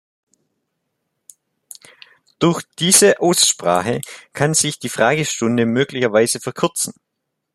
Durch 2.39 2.63
diese 2.79 3.19
Aussprachen 3.19 4.01
kann 4.33 4.55
sich 4.55 4.79
die 4.79 4.89
Fragestunde 4.89 5.67
möglicherweise 5.67 6.39
verkürzen. 6.39 6.93